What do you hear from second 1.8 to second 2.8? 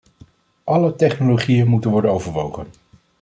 worden overwogen.